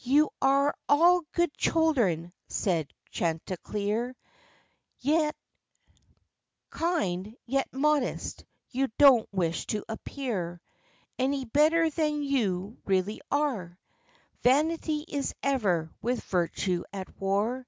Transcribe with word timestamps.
"You 0.00 0.30
are 0.40 0.74
all 0.88 1.20
good 1.32 1.54
children," 1.58 2.32
said 2.48 2.90
Chanticleer 3.10 4.16
"Kind, 6.70 7.36
yet 7.44 7.68
modest, 7.70 8.46
you 8.70 8.88
don't 8.96 9.28
wish 9.34 9.66
to 9.66 9.84
appear 9.86 10.62
Any 11.18 11.44
better 11.44 11.90
than 11.90 12.12
what 12.14 12.22
you 12.22 12.78
really 12.86 13.20
are. 13.30 13.78
Vanity 14.40 15.04
is 15.06 15.34
ever 15.42 15.90
with 16.00 16.24
virtue 16.24 16.82
at 16.90 17.20
war. 17.20 17.66